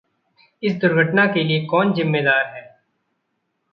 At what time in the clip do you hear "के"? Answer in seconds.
1.25-1.43